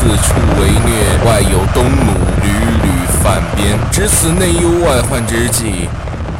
[0.00, 2.88] 四处为虐，外有东鲁屡屡
[3.22, 5.90] 犯边，值此内忧外患之际，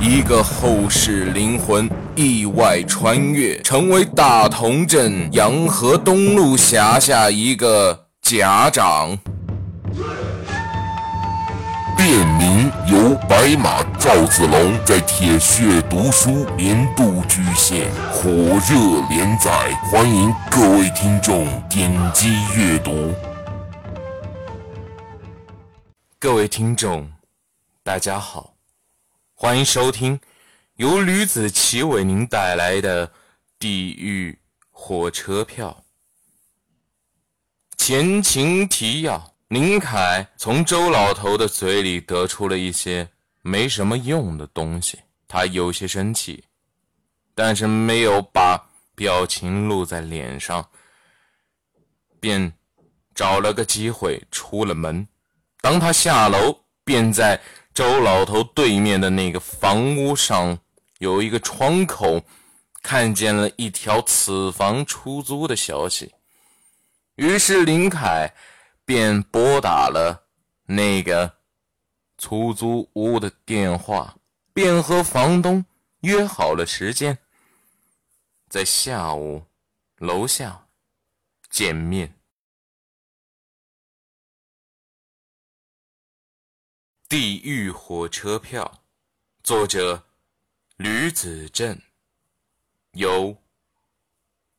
[0.00, 9.18] 一个后世灵魂意外穿越，成为大同镇洋河东路辖下一个甲长。
[11.98, 19.50] 便名由白马赵子龙在铁血读书年度巨献火热连载，
[19.92, 23.14] 欢迎各位听众点击阅读。
[26.22, 27.10] 各位听众，
[27.82, 28.54] 大家好，
[29.32, 30.20] 欢迎收听
[30.74, 33.08] 由吕子奇为您带来的
[33.58, 34.38] 《地狱
[34.70, 35.82] 火车票》
[37.82, 39.34] 前情提要。
[39.48, 43.08] 林凯从周老头的嘴里得出了一些
[43.40, 46.44] 没什么用的东西，他有些生气，
[47.34, 50.68] 但是没有把表情露在脸上，
[52.20, 52.52] 便
[53.14, 55.08] 找了个机会出了门。
[55.60, 57.40] 当他下楼，便在
[57.74, 60.58] 周老头对面的那个房屋上
[60.98, 62.22] 有一个窗口，
[62.82, 66.14] 看见了一条此房出租的消息。
[67.16, 68.34] 于是林凯。
[68.82, 70.26] 便拨打了
[70.66, 71.32] 那个
[72.18, 74.16] 出租屋的电话，
[74.52, 75.64] 便和房东
[76.00, 77.16] 约好了时间，
[78.48, 79.44] 在下午
[79.98, 80.66] 楼下
[81.48, 82.19] 见面。
[87.10, 88.84] 地狱火车票，
[89.42, 90.06] 作者
[90.76, 91.76] 吕子正，
[92.92, 93.36] 由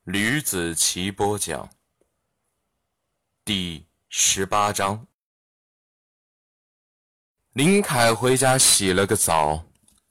[0.03, 1.69] 吕子奇播讲。
[3.45, 3.85] 第。
[4.09, 5.08] 十八章，
[7.53, 9.63] 林凯回家洗了个澡，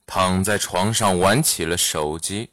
[0.07, 2.49] 躺在床上玩起了手机。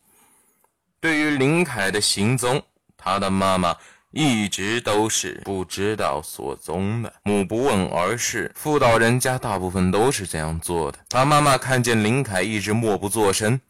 [1.00, 2.62] 对于林凯的行踪，
[2.98, 3.75] 他的妈妈
[4.11, 7.13] 一直都是不知道所踪的。
[7.24, 10.98] 母不问儿事，妇道人家大部分都是这样做的。
[11.08, 13.61] 他妈妈看见林凯一直默不作声，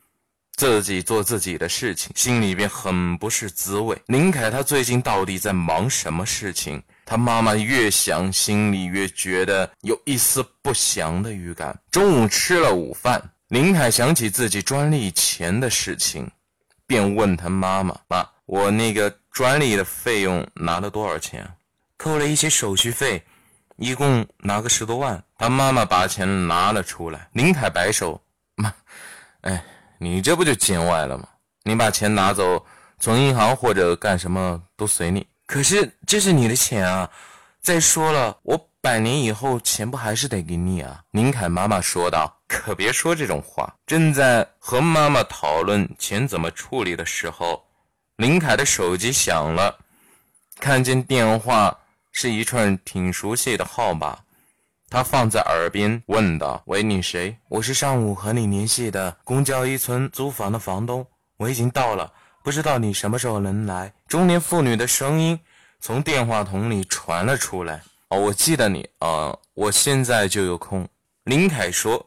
[0.57, 4.01] 自己做自己的事情，心里边很不是滋味。
[4.07, 6.83] 林凯他最近到底在忙什么事情？
[7.05, 11.79] 他妈妈越想，心里越觉得有一丝不祥的预感。
[11.91, 16.31] 中午吃了午饭，林凯想起自己专利钱的事情，
[16.87, 21.47] 便问他妈妈：“妈，我那个专利的费用拿了多少钱？
[21.99, 23.23] 扣了一些手续费，
[23.77, 27.29] 一共拿个十多万。”他妈妈把钱拿了出来。
[27.35, 28.19] 林凯摆手
[28.57, 28.73] ：“妈，
[29.43, 29.63] 哎，
[29.99, 31.29] 你这不就见外了吗？
[31.63, 32.65] 你把钱拿走，
[32.99, 37.11] 存银行或者干什么都随你。”可是这是你的钱啊！
[37.61, 41.03] 再说了，我百年以后钱不还是得给你啊？
[41.11, 42.35] 林凯妈妈说道。
[42.49, 43.75] 可别说这种话。
[43.87, 47.63] 正在和妈妈讨论钱怎么处理的时候，
[48.19, 49.79] 林凯的手机响了，
[50.59, 51.79] 看见电话
[52.11, 54.19] 是一串挺熟悉的号码，
[54.91, 57.39] 他放在耳边问道：“喂，你谁？
[57.49, 61.07] 我是上午和你联系的公交一村租房的房东，
[61.37, 62.13] 我已经到了。”
[62.43, 63.93] 不知道你什么时候能来？
[64.09, 65.39] 中年妇女的声音
[65.79, 67.81] 从电话筒里传了出来。
[68.09, 70.89] 哦，我记得你啊，我现在就有空。
[71.23, 72.05] 林凯说：“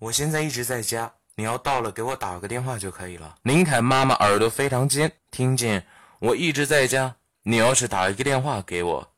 [0.00, 5.86] 我现在一直在家，你要到了给我打个电话就可以了。”林凯妈妈耳朵非常尖，听见
[6.18, 9.12] 我一直在家，你要是打一个电话给我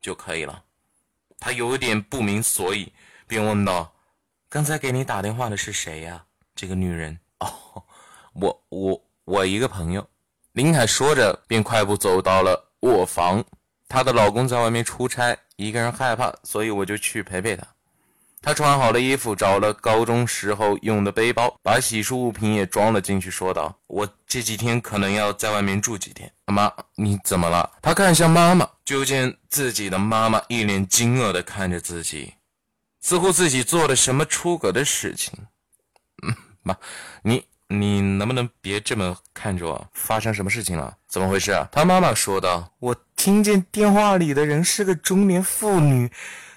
[0.00, 0.64] 就可以了。
[1.38, 2.92] 她有点不明所以，
[3.26, 3.92] 便问道
[4.48, 6.24] ：“刚才给你打电话的是谁呀？
[6.54, 7.82] 这个女人？”哦，
[8.34, 10.08] 我我我一个朋友。
[10.52, 13.42] 林凯说着，便快步走到了卧房。
[13.88, 17.66] 她的老公在外面出差，一个人害怕，所以我就去陪陪她。
[18.42, 27.70] 他穿好了衣服，找了高中时候用的背包，把洗漱物品也装了进去，说道：“我这几天可能要在外面住几天。”妈，你怎么了？
[27.80, 32.34] 他看向妈妈，就见自己的妈妈一脸惊愕地看着自己，
[33.00, 35.32] 似乎自己做了什么出格的事情。
[36.26, 36.76] 嗯， 妈，
[37.22, 37.44] 你。
[37.74, 39.88] 你能不能别这么看着我？
[39.94, 40.94] 发生什么事情了？
[41.08, 41.66] 怎么回事啊？
[41.72, 46.12] 他妈妈说道：“我听见电话里的人是个中年妇女，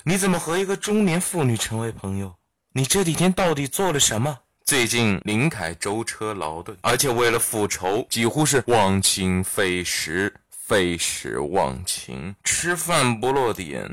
[0.07, 2.36] 你怎么和一个中年妇女成为朋友？
[2.74, 13.90] 你这几天到底做了什么？”最近林凯舟车劳顿，而且为了复仇，几乎是忘情废食，废食忘情，吃饭不落点，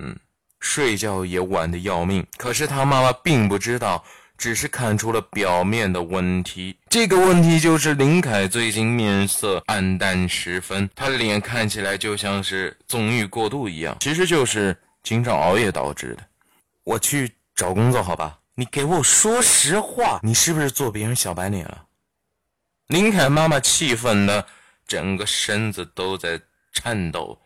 [0.60, 2.26] 睡觉也晚得要命。
[2.36, 4.04] 可是他妈妈并不知道。
[4.38, 16.26] 只是看出了表面的问题，这个问题就是林凯最近面色暗淡十分，他脸看起来就像是纵欲过度一样，其实就是经常熬夜导致的。
[16.84, 18.38] 我去找工作，好吧？
[18.54, 21.86] 你给我说实话，你是不是做别人小白脸了？
[22.88, 24.46] 林凯妈妈气愤的
[24.86, 26.40] 整个身子都在
[26.72, 27.40] 颤抖，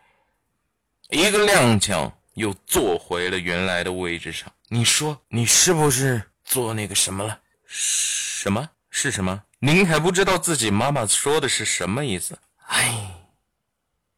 [1.11, 4.53] 一个踉跄又坐回了原来的位置上。
[4.69, 7.39] 你说你是不是做那个什么了？
[7.67, 9.45] 什么是什么？
[9.61, 12.37] 林凯不知道自己妈妈说的是什么意思。
[12.67, 13.15] 哎，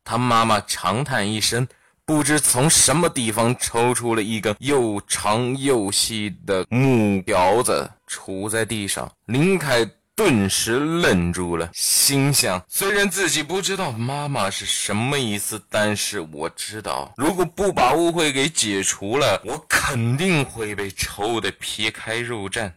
[0.02, 1.68] 他妈妈长叹一声，
[2.08, 9.12] 不知从什么地方抽出了一根又长又细的木条子，杵在地上。
[9.26, 9.86] 林凯。
[10.16, 22.72] 顿时愣住了，心想：虽然自己不知道妈妈是什么意思，但是我知道，如果不把误会给解除了，我肯定会被抽得皮开肉绽。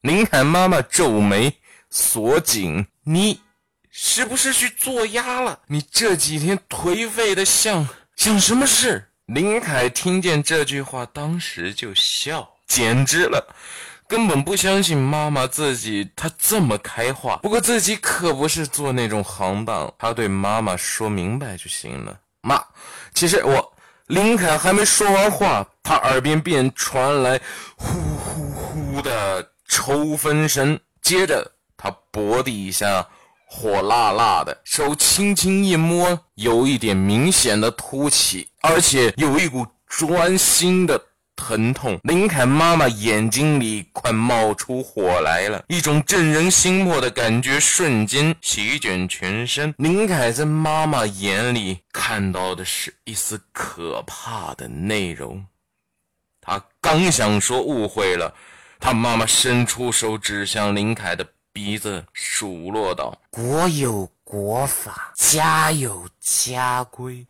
[0.00, 1.54] 林凯妈妈皱眉
[1.88, 3.40] 锁紧：“你
[4.00, 5.58] 是不是去做鸭了？
[5.66, 13.56] 你这几天颓废的像像什么事？”林凯听见这句话，当时就笑，简直了。
[14.06, 17.38] 根本不相信妈妈自己，她这么开化。
[17.38, 22.16] 不过自己可不是做那种行当，他对妈妈说明白就行了。
[22.42, 22.64] 妈，
[23.14, 23.72] 其实我
[24.06, 27.40] 林凯还没说完话，他耳边便传来
[27.74, 33.04] 呼呼呼的抽风声，接着他脖底下
[33.48, 41.00] 火辣辣的，手轻轻一摸，有一点明显的凸起，而且有一股钻心的。
[41.40, 49.72] 疼痛，林凯妈妈眼睛里快冒出火来了，一种震人心魄的感觉瞬间席卷全身。
[49.78, 55.46] 林凯在妈妈眼里看到的是一丝可怕的内容。
[56.40, 58.34] 他刚想说误会了，
[58.80, 61.24] 他妈妈伸出手指向林凯的
[61.58, 67.26] 鼻子，数落道：“国有国法，家有家规，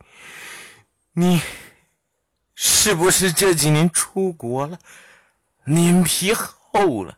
[1.13, 1.41] 你。”
[2.53, 4.77] 是不是这几年出国了，
[5.63, 7.17] 脸皮厚了？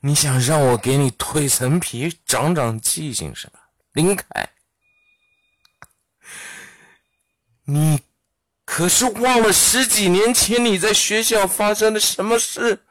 [0.00, 4.48] 你想让我给你蜕层皮，长长记性是吧，林凯？
[7.64, 8.00] 你
[8.64, 12.86] 可是忘了十几年前你在学校发生的什么事？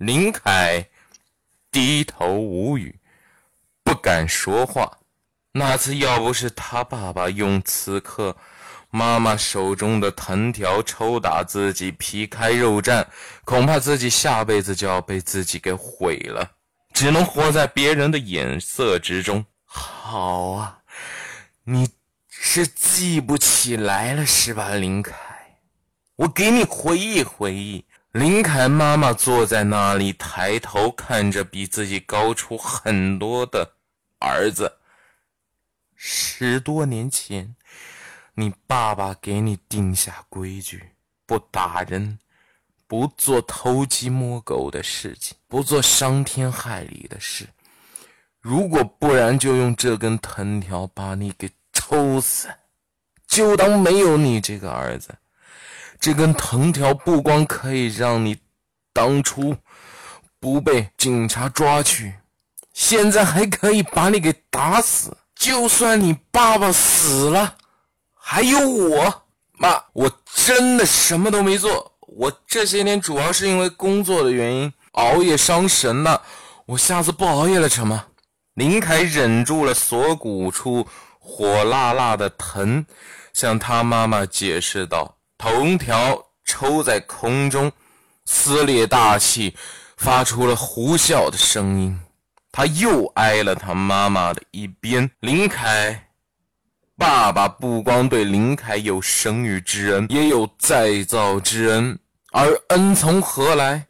[0.00, 0.88] 林凯
[1.70, 2.98] 低头无语，
[3.84, 4.96] 不敢说话。
[5.52, 8.34] 那次要不是他爸爸用此刻
[8.88, 13.06] 妈妈手中的藤条抽打自己皮开肉绽，
[13.44, 16.52] 恐怕自己下辈子就要被自己给毁了，
[16.94, 19.44] 只能活在别人的眼色之中。
[19.66, 20.78] 好啊，
[21.64, 21.90] 你
[22.30, 25.14] 是记不起来了是吧，林凯？
[26.16, 27.84] 我给你回忆回忆。
[28.12, 33.74] 林凯妈妈坐在那里，抬头看着比自己高出很多的
[34.18, 34.78] 儿子。
[35.94, 37.54] 十多年前，
[38.34, 40.82] 你爸爸给你定下规矩：
[41.24, 42.18] 不打人，
[42.88, 47.46] 不做偷鸡摸狗的事情，不做伤天害理的事。
[48.40, 52.48] 如果不然，就用这根藤条把你给抽死，
[53.28, 55.14] 就当没有你这个儿子。
[56.00, 58.38] 这根藤条不光可以让你
[58.92, 59.54] 当初
[60.40, 62.14] 不被警察抓去，
[62.72, 65.14] 现在还可以把你给打死。
[65.34, 67.56] 就算你爸爸死了，
[68.14, 69.22] 还有我
[69.58, 71.92] 妈，我真的什么都没做。
[72.00, 76.22] 我这些年主要是因为工作的原因熬夜伤神了。
[76.66, 78.06] 我下次不熬夜了成吗？
[78.54, 80.86] 林凯忍住了锁骨处
[81.18, 82.84] 火辣辣的疼，
[83.32, 87.72] 向他妈妈解释道：“藤条抽在空中，
[88.26, 89.56] 撕裂大气，
[89.96, 91.98] 发出了呼啸的声音。”
[92.52, 95.10] 他又挨了他妈妈的一鞭。
[95.20, 96.10] 林凯
[96.94, 101.98] 爸爸不光对林凯有生育之恩，也有再造之恩，
[102.32, 103.86] 而恩从何来？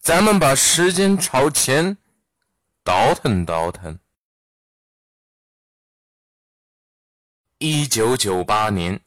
[0.00, 1.96] 咱们把时间朝前
[2.84, 3.98] 倒腾倒腾。
[7.58, 9.00] 一九九八年，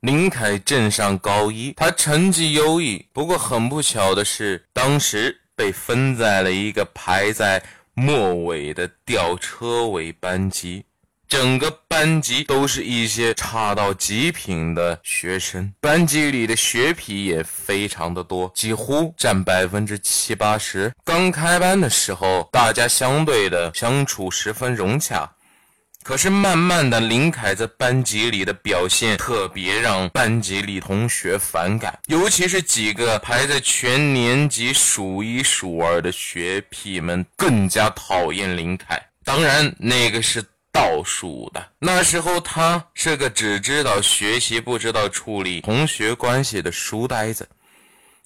[0.00, 7.62] 林凯正上高一，他成绩优异，不过很不巧的是，当时被分在了一个排在。
[8.00, 10.84] 末尾的吊车尾班级，
[11.26, 20.94] 整个班级都是一些差到极品的学生，班级里的学痞也非常的多，几乎占百分之七八十。
[21.04, 25.28] 刚开班的时候，大家相对的相处十分融洽。
[26.08, 38.98] 可是慢慢的，林凯在班级里的表现特别让班级里同学反感，尤其是几个排在全年级数一数二的学痞们更加讨厌林凯。
[39.22, 41.62] 当然，那个是倒数的。
[41.78, 47.46] 那时候他是个只知道学习不知道处理同学关系的书呆子。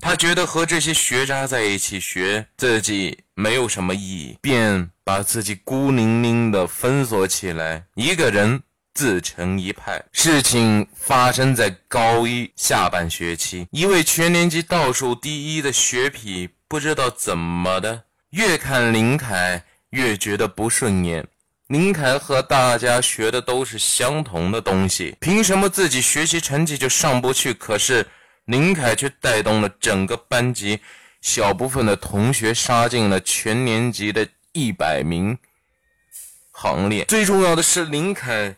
[0.05, 8.61] 他觉得和这些学渣在一起学自己没有什么意义，便把自己孤零零的封锁起来，一个人
[8.93, 10.03] 自成一派。
[10.11, 21.25] 事情发生在高一下半学期，一位全年级倒数第一的学痞，不知道怎么的，越看林凯越觉得不顺眼。
[21.69, 27.55] 林凯和大家学的都是相同的东西，凭什么自己学习成绩就上不去？
[27.55, 28.05] 可是
[28.47, 30.81] 林凯却带动了整个班级
[31.21, 35.39] 小部分的同学杀进了全年级的一百名。
[36.51, 38.55] 行列最重要的是，林凯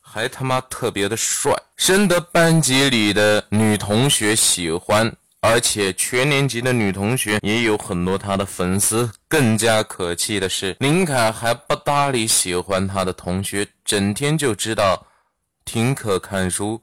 [0.00, 9.10] 还他妈特别的帅，深得班级里的女同学喜欢，而且全年级的女同学也有很多他的粉丝。
[9.28, 15.06] 更加可气的是，林凯还不搭理喜欢他的同学，整天就知道
[15.64, 16.80] 听课看书、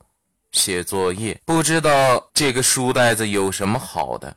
[0.52, 4.36] 写作业，不知道这个书呆子有什么好的，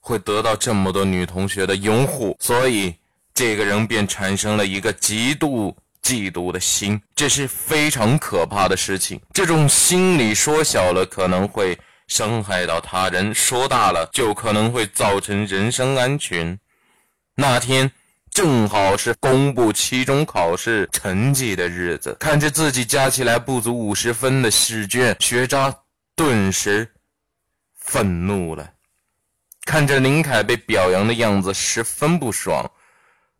[0.00, 2.94] 会得到这么多女同学的拥护，所以。
[3.32, 9.18] 这个人便产生了一个极度嫉妒的心，这是非常可怕的事情。
[9.32, 16.58] 这种心理说小了可能会伤害到他人，说大了就可能会造成人身安全。
[17.36, 17.90] 那天
[18.32, 25.74] 正好是公布期中考试成绩的日子，看着自己加起来不足五十分的试卷，学渣
[26.14, 26.88] 顿时
[27.76, 28.72] 愤怒了。
[29.66, 32.70] 看着林凯被表扬的样子，十分不爽。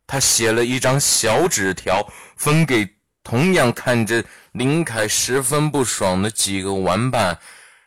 [0.05, 2.05] 他写了一张小纸条，
[2.35, 2.87] 分给
[3.23, 7.39] 同样看着林凯十分不爽的几个玩伴，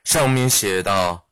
[0.05, 1.27] 上面写道：“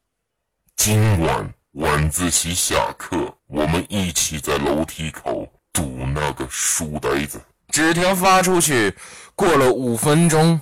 [0.77, 8.95] 今晚晚自习下课，我们一起在楼梯口堵那个书呆子。”纸条发出去，
[9.35, 10.61] 过了五分钟，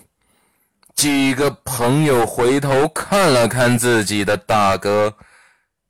[0.95, 5.17] 几个朋友回头看了看自己的大哥，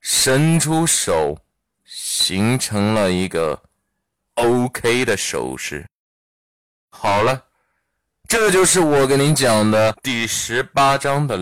[0.00, 1.37] 伸出手，
[1.85, 3.62] 形成了一个。
[4.37, 5.85] OK 的手势。
[6.89, 7.45] 好了，
[8.27, 11.37] 这就是我给您讲的第十八章的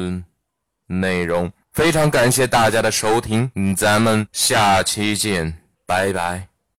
[0.86, 1.52] 内容。
[1.72, 6.47] 非常感谢大家的收听，咱们下期见，拜拜。